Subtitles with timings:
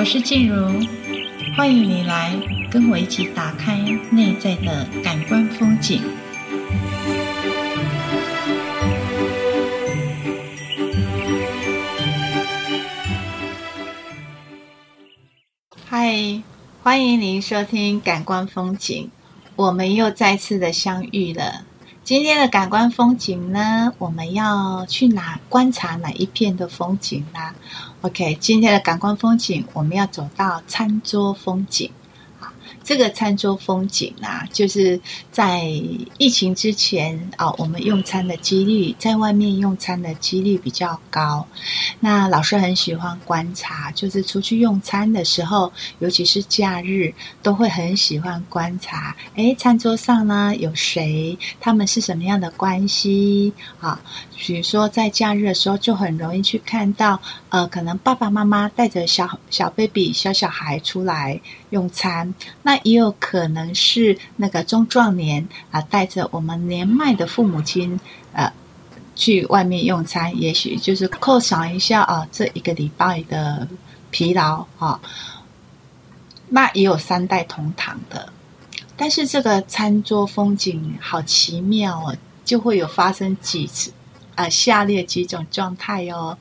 [0.00, 0.80] 我是静茹，
[1.54, 2.32] 欢迎你来
[2.70, 3.76] 跟我一起打开
[4.10, 6.00] 内在的感官风景。
[15.84, 16.42] 嗨，
[16.82, 19.04] 欢迎您收听《感官风景》，
[19.54, 21.66] 我们又再次的相遇了。
[22.02, 27.54] 今天的感官风景呢，我们要去哪观察哪一片的风景呢
[28.00, 31.90] ？OK，今天的感官风景，我们要走到餐桌风景。
[32.82, 35.64] 这个餐桌风景啊，就是在
[36.18, 41.46] 疫情之前啊，我们用餐的几率，在外面用餐的几率比较高。
[42.00, 47.12] 那老师很喜欢观察，就是出去用餐的时候，尤其是假日，
[47.42, 49.14] 都会很喜欢观察。
[49.36, 51.38] 诶，餐桌上呢有谁？
[51.60, 54.00] 他们是什么样的关系啊？
[54.36, 62.32] 比如说在假日的时候，就很容易去看到，呃，可能爸爸妈妈带着小小 baby、小小孩出来用餐。
[62.62, 67.98] 那也有可能是那个中壮年啊，带着我们年迈的父母亲，
[68.32, 68.52] 呃，
[69.16, 73.66] 去外面用餐，也许就是犒赏一下啊，这一个礼拜的
[74.10, 75.00] 疲劳啊。
[76.48, 78.32] 那也有三代同堂的，
[78.96, 83.92] 但是这个餐桌风景好奇妙哦，就会有发生几次
[84.34, 86.36] 啊，下列几种状态哦。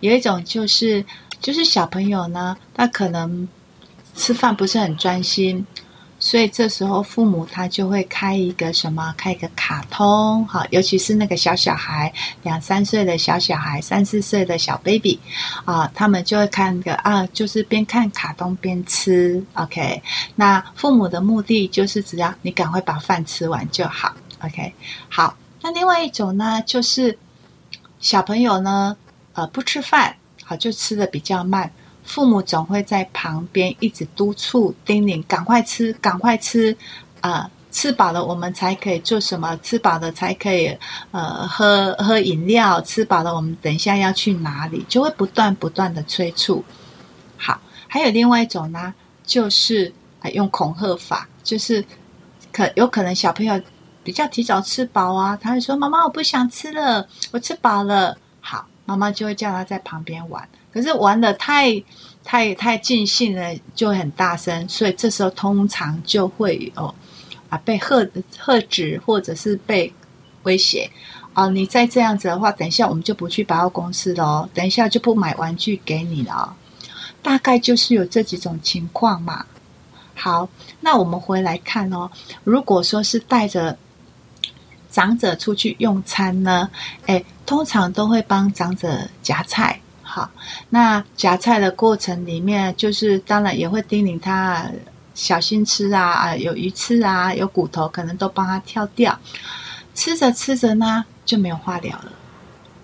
[0.00, 1.04] 有一种就是，
[1.40, 3.48] 就是小朋友呢，他可能。
[4.16, 5.64] 吃饭不是很专心，
[6.18, 12.10] 所以这时候父母他就会开一个什么，开一个卡通，哈，尤其是那个小小孩，
[12.42, 15.20] 两三岁的小小孩，三四岁的小 baby，
[15.66, 20.02] 啊，他们就会看个啊，就是边看卡通边吃，OK。
[20.34, 24.72] 那父母的目的就是只要你赶快把饭吃完就好，OK。
[25.10, 27.16] 好，那另外一种呢，就是
[28.00, 28.96] 小朋友呢，
[29.34, 31.70] 呃，不吃饭，好，就吃的比较慢。
[32.06, 36.74] 父母总会在旁边一直督促、叮咛：“赶快吃，赶快吃，
[37.20, 39.56] 啊、吃饱了我们才可以做什么？
[39.58, 40.74] 吃饱了才可以，
[41.10, 42.80] 呃，喝喝饮料。
[42.82, 46.64] 吃饱了，我们等一下要去哪里？”就会不断不断的催促。
[47.36, 51.84] 好，还有另外一种呢，就是啊、用恐吓法，就是
[52.52, 53.60] 可有可能小朋友
[54.04, 60.48] 比较提早吃饱啊，他会说：“妈妈，我不想吃了，我吃饱了。”好，妈妈就会叫他在旁边玩。
[60.76, 61.82] 可是玩的太、
[62.22, 66.94] 太、太尽兴了，就很大声，所以这时候通常就会哦
[67.48, 68.06] 啊被喝
[68.38, 69.90] 喝止，或者是被
[70.42, 70.90] 威胁
[71.32, 71.48] 啊。
[71.48, 76.54] 你再这样子的话，等一下我们就不去百货公司了哦，等一下就不买玩具给你了。
[77.22, 79.46] 大概就是有这几种情况嘛。
[80.14, 80.46] 好，
[80.80, 82.10] 那我们回来看哦，
[82.44, 83.78] 如果说是带着
[84.90, 86.68] 长者出去用餐呢，
[87.06, 89.80] 诶，通常都会帮长者夹菜。
[90.16, 90.30] 好，
[90.70, 94.66] 那夹菜的过程里面，就是当然也会叮咛他
[95.14, 99.18] 小心吃啊，啊，有鱼刺啊，有骨头，可能都帮他挑掉。
[99.94, 102.12] 吃着吃着呢，就没有话聊了。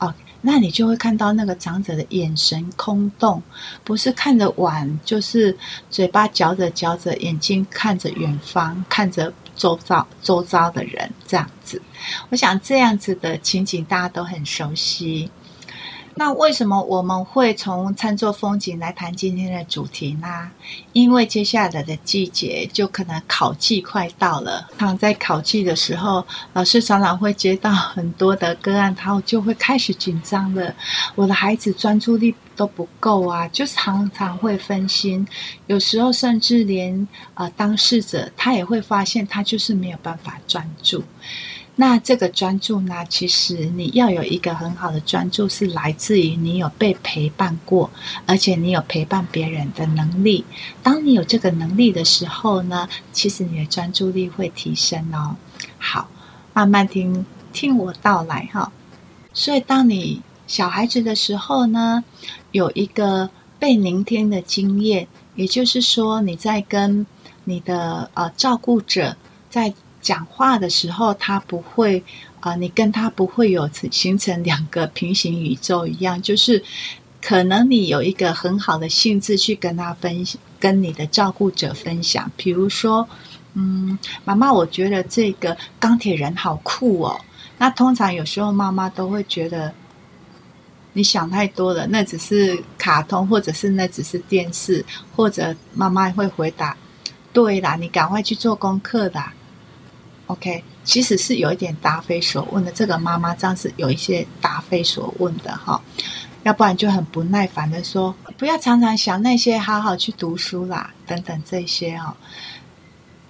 [0.00, 3.40] 哦，那你就会看到那个长者的眼神空洞，
[3.84, 5.56] 不是看着碗，就是
[5.88, 11.80] 嘴巴嚼着嚼着，眼睛看着远方，看着周遭周遭的人，这样子。
[12.30, 15.30] 我想这样子的情景大家都很熟悉。
[16.16, 20.50] 那为什么我们会从餐桌风景来谈今天的主题呢？
[20.92, 24.68] 因为接下来的季节就可能考季快到了。
[24.78, 30.74] 常在考季的时候，老师常常会接到很多的个案，他就会开始紧张了。
[31.14, 35.26] 我的孩子专注力都不够啊，就常常会分心。
[35.68, 41.02] 有时候甚至连呃当事者他也会发现，他就是没有办法专注。
[41.76, 47.88] 那这个专注呢，其实你要有一个很好的专注，是来自于你有被陪伴过，
[48.26, 50.44] 而且你有陪伴别人的能力。
[50.82, 55.34] 当你有这个能力的时候呢，其实你的专注力会提升哦。
[55.78, 56.06] 好，
[56.52, 58.70] 慢慢听听我道来哈。
[59.32, 62.04] 所以，当你小孩子的时候呢，
[62.52, 67.06] 有一个被聆听的经验，也就是说，你在跟
[67.44, 69.16] 你的呃照顾者
[69.48, 69.72] 在。
[70.00, 72.02] 讲话的时候，他不会
[72.40, 76.62] 啊、你跟他不会有形成两个平行宇宙一样，就是
[77.20, 80.24] 可能你有一个很好的兴致去跟他分，
[80.58, 83.06] 跟你的照顾者分享，比如说，
[83.52, 87.20] 嗯，妈妈，我觉得这个钢铁人好酷哦。
[87.58, 89.70] 那通常有时候妈妈都会觉得
[90.94, 94.82] 你想太多了，那只是卡通，或者是那只是电视，
[95.14, 96.74] 或者妈妈会回答，
[97.34, 99.34] 对啦，你赶快去做功课啦。
[100.30, 102.70] OK，其实是有一点答非所问的。
[102.70, 105.80] 这个妈妈这样是有一些答非所问的哈，
[106.44, 112.14] 要不然就很不耐烦的说：“不要常常想那些，好好去读书啦，等等这些哦。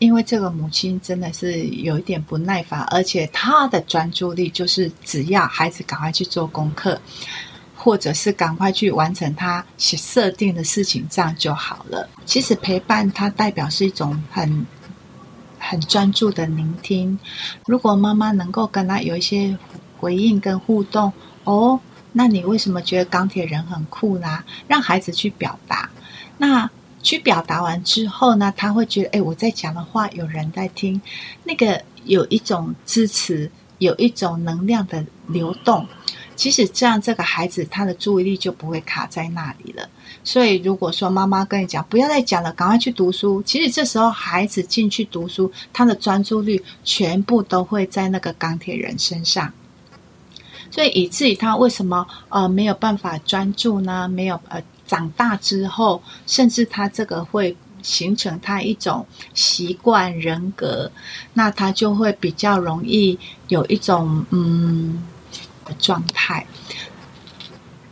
[0.00, 7.00] 因为这个母亲真的是有一点不耐烦，而且她的专注力就是只要孩子赶快去做功课，
[7.76, 12.08] 或者是赶快去完成他设定的事情，这样就好了。
[12.24, 14.66] 其实陪伴它代表是一种很
[15.68, 17.18] 很专注的聆听。
[17.66, 19.56] 如果妈妈能够跟他有一些
[19.98, 21.12] 回应跟互动，
[21.44, 21.78] 哦，
[22.12, 24.42] 那你为什么觉得钢铁人很酷呢？
[24.66, 25.90] 让孩子去表达，
[26.38, 26.70] 那。
[27.00, 31.00] 去表达完之后呢，他会觉得，哎，我在讲的话有人在听，
[31.44, 33.48] 那个有一种支持，
[33.78, 35.86] 有一种能量的流动。
[36.38, 39.86] 其实这样，这个孩子他的注意力就不会卡在那里了。
[40.22, 49.52] 所以，如果说妈妈跟你讲不要再讲了，赶快去读书，其实这时候孩子进去读书，他的专注力全部都会在那个钢铁人身上。
[50.70, 54.08] 所以，以至于他为什么呃没有办法专注呢？
[54.08, 54.62] 没有呃。
[54.88, 59.04] 长大之后，甚至他这个会形成他一种
[59.34, 60.90] 习惯人格，
[61.34, 63.18] 那他就会比较容易
[63.48, 65.02] 有一种嗯
[65.74, 66.46] 状态。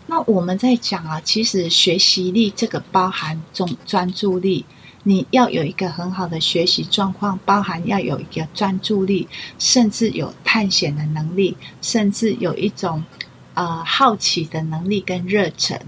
[0.07, 4.65] 那我们在讲啊，其实学习力这个包含总专注力，
[5.03, 9.29] 你要有一个很好的学习状况，包含要有一个专注力，
[9.59, 13.03] 甚至有探险的能力，甚至有一种
[13.55, 15.81] 呃好奇的能力跟热忱。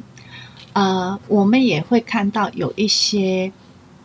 [0.72, 3.52] 呃，我们也会看到有一些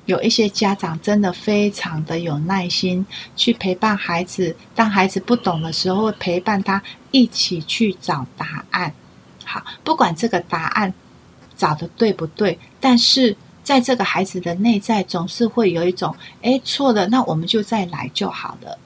[0.05, 3.05] 有一些家长真的非常的有耐心
[3.35, 8.93] 去陪伴孩子，当孩子不懂的时候，会陪伴他一起去找答案。
[9.45, 10.93] 好，不管这个答案
[11.55, 18.77] 找的对不对，但是在这个孩子的内在总是会有一种，诶，错了，那我们就再来就好了。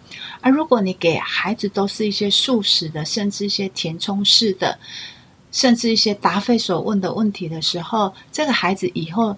[0.41, 4.77] 而如果你给孩子都是一些速食的，甚至一些填充式的。
[5.49, 9.35] 甚至一些答非所问的问题的时候，这个孩子以后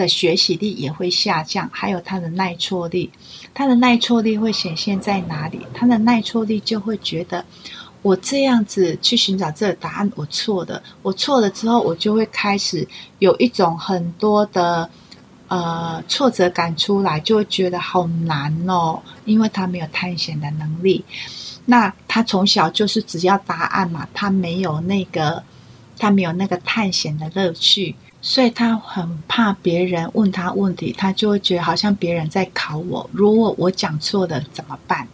[0.00, 3.10] 的学习力也会下降，还有他的耐挫力。
[3.52, 5.60] 他的耐挫力会显现在哪里？
[5.74, 7.44] 他的耐挫力就会觉得，
[8.00, 12.86] 我这样子去寻找这个答案，我错的，我错了之后，我就会开始
[13.18, 14.88] 有一种很多的
[15.48, 21.04] 呃挫折感出来，就会觉得好难哦，因为他没有探险的能力。
[21.66, 25.42] 那他从小就是只要答案嘛，他没有那个，
[25.98, 35.08] 他没有那个探险的乐趣，所以他很怕别人问他问题，他就会觉得好像别人在考我，如果我讲错了怎么办？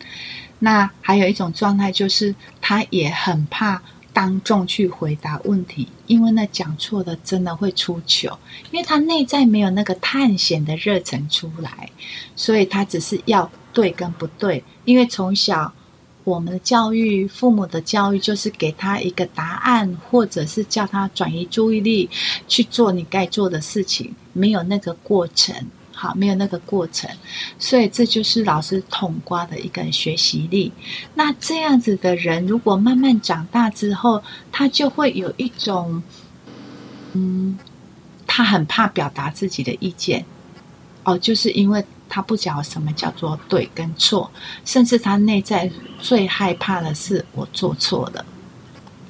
[0.59, 3.81] 那还有一种状态就是，他也很怕
[4.13, 8.39] 当众去回答问题，因为那讲错的真的会出糗，
[8.71, 11.91] 因为他内在没有那个探险的热忱出来，
[12.35, 15.73] 所以他只是要对跟不对，因为从小。
[16.27, 22.11] 我们的教育，父母的教育，就是给他一个答案，或者是叫他转移注意力
[22.49, 25.55] 去做你该做的事情，没有那个过程，
[25.95, 27.09] 好，没有那个过程，
[27.61, 30.73] 所以这就是老师统括的一个学习力。
[31.15, 34.21] 那这样子的人，如果慢慢长大之后，
[34.51, 36.03] 他就会有一种，
[37.13, 37.57] 嗯，
[38.27, 40.25] 他很怕表达自己的意见，
[41.05, 41.85] 哦，就是因为。
[42.09, 44.31] 他不讲什么叫做对跟错，
[44.65, 48.25] 甚至他内在最害怕的是我做错了，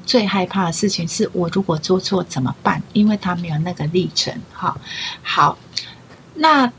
[0.05, 2.83] 最害怕的事情是我如果做错怎么办？
[2.93, 4.33] 因为他没有那个历程。
[4.53, 4.79] 好，
[5.23, 5.59] 好，
[6.35, 6.73] 那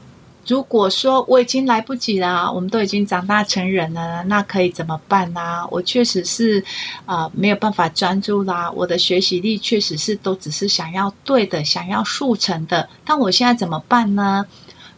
[0.48, 5.68] 如果说我已经来不及了，我们都已经长大成人了，那可以怎么办呢？
[5.70, 6.64] 我确实是
[7.06, 14.46] 啊、呃，没有办法专注啦，我的学习力确实是都只是想要对的，想要速成的，但我现在怎么办呢？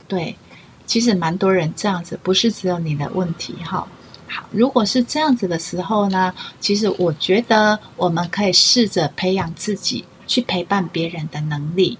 [0.08, 0.36] 对。
[0.90, 3.88] 其实蛮多人这样子，不是只有你的问题哈。
[4.28, 12.00] 好，如果是这样子的时候呢，其实我觉得我们可以试着培养自己去陪伴别人的能力。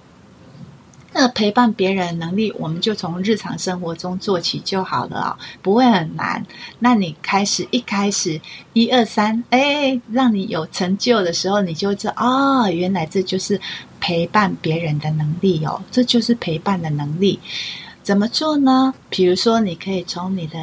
[1.12, 6.44] 那陪伴别人的能力，我们就从日常生活中做起就好了啊，不会很难。
[6.80, 8.40] 那你开始一开始
[8.72, 13.60] 一二三，哎，让你有成就的时候，你就知道，哦，原来这就是
[14.00, 17.38] 陪伴别人的能力哦，这就是陪伴的能力。
[18.02, 18.94] 怎么做呢？
[19.10, 20.58] 比如说，你可以从你的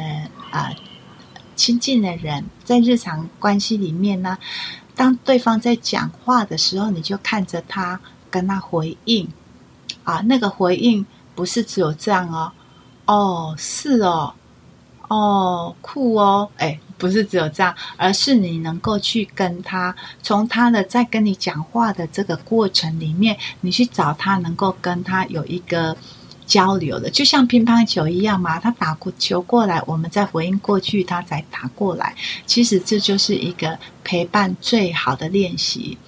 [0.50, 0.76] 啊、呃、
[1.54, 4.36] 亲近的人，在日常关系里面呢，
[4.96, 9.26] 当对方在讲话的时候，你就看着他，跟他回应
[10.02, 10.20] 啊。
[10.26, 12.52] 那个回应不是只有这样哦，
[13.06, 14.34] 哦，是哦，
[15.06, 25.96] 哦，酷哦，哎，不是只有这样，而是你能够去跟他，从他的在跟你讲话的这个过程里面，你去找他，能够跟他有一个。
[26.48, 32.16] 交流的，就像乒乓球一样嘛，他打过球过来，我们再回应过去，他再打过来。
[32.46, 35.98] 其实这就是一个陪伴最好的练习。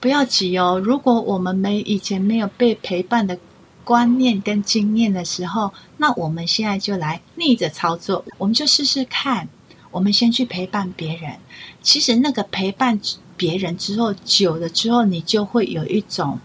[0.00, 0.80] 不要急哦。
[0.82, 3.36] 如果我们没以前没有被陪伴的
[3.82, 9.48] 观念跟经验的时候，那我们现在就来逆着操作，我们就试试看。
[9.90, 11.32] 我们先去陪伴别人，
[11.80, 13.00] 其实那个陪伴
[13.36, 16.40] 别人之后，久了之后，你就会有一种，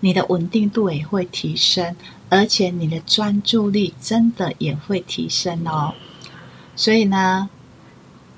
[0.00, 1.94] 你的稳定度也会提升，
[2.28, 5.94] 而且你的专注力真的也会提升哦。
[6.76, 7.48] 所以呢，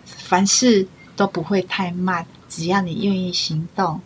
[0.05, 4.01] 凡事都不会太慢，只要你愿意行动。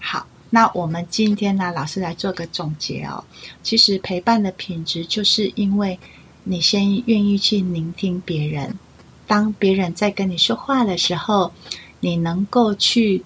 [0.00, 3.24] 好，那我们今天呢，老师来做个总结哦。
[3.62, 5.98] 其实陪伴的品质，就是因为
[6.42, 8.78] 你先愿意去聆听别人。
[9.26, 11.52] 当别人在跟你说话的时候，
[12.00, 13.24] 你能够去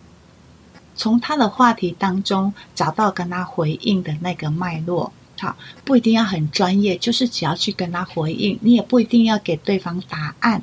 [0.94, 5.12] 从他的话题当中找到跟他回应的那个脉络。
[5.38, 10.60] 好，不一定要很专业，就是只要去跟他回应，你也不一定要给对方答案，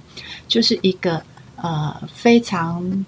[0.48, 1.24] 就是一个
[1.56, 3.06] 呃非常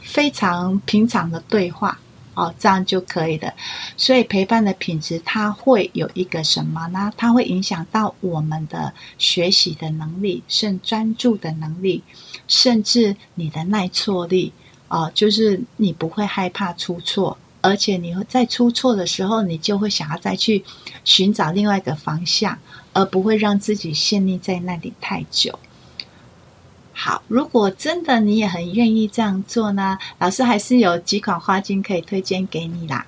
[0.00, 1.98] 非常平常的对话。
[2.34, 3.50] 哦，这样就可以的。
[3.96, 7.10] 所以陪伴的品质，它会有一个什么呢？
[7.16, 12.02] 它会影响到我们的学习的能力，甚专注的能力，
[12.46, 14.52] 甚至你的耐挫力。
[14.88, 20.64] 哦，就是你不会害怕出错，而且你会在出错的时候，你就会想要再去
[21.04, 22.56] 寻找另外一个方向，
[22.92, 25.58] 而不会让自己陷溺在那里太久。
[26.92, 33.04] 好，如果真的你也很愿意这样做呢，老师还是有几款花精可以推荐给你啦。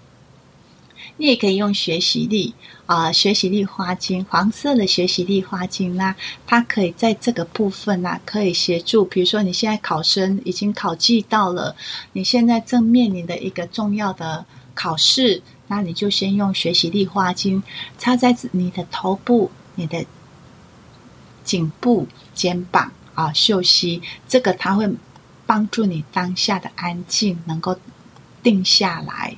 [1.19, 2.55] 你也可以用学习力
[2.87, 6.15] 啊、学习力花精，黄色的学习力花精呢，
[6.47, 9.05] 它可以在这个部分呢，可以协助。
[9.05, 11.77] 比如说你现在考生已经考季到了，
[12.13, 17.63] 你现在正面临的一个重要的考试，那你就先用学习力花精
[17.99, 20.03] 插在你的头部、你的
[21.45, 22.91] 颈部、肩膀。
[23.15, 24.89] 啊，嗅吸这个，它会
[25.45, 27.77] 帮助你当下的安静能够
[28.45, 29.35] 定下来。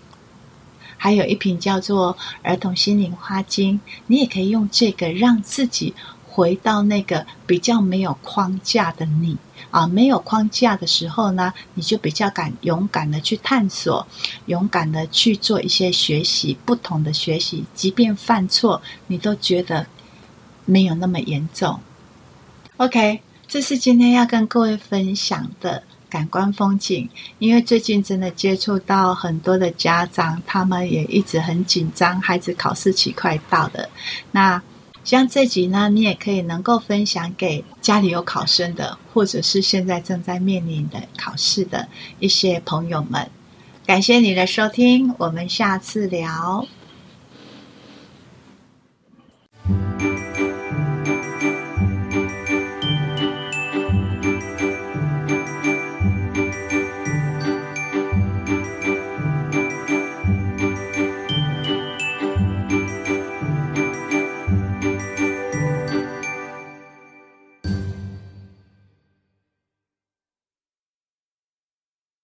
[1.03, 5.95] 还有一瓶叫做儿童心灵花精，你也可以用这个让自己
[6.29, 9.35] 回到那个比较没有框架的你
[9.71, 14.07] 啊，没有框架的时候呢，你就比较敢勇敢的去探索，
[14.45, 19.87] 勇敢的去做一些学习，不同的学习，即便犯错，你都觉得
[20.67, 21.81] 没有那么严重。
[22.77, 23.23] OK。
[23.53, 27.09] 这是今天要跟各位分享的感官风景。
[27.39, 33.89] 因为最近真的接触到很多的家长他们也一直很紧张孩子考试期快到了。
[34.33, 34.63] 那
[35.03, 41.89] 像这集呢你也可以能够分享给家里有考生的或者是现在正在面临的考试的
[42.19, 43.31] 一些朋友们。
[43.87, 46.67] 感谢你的收听我们下次聊。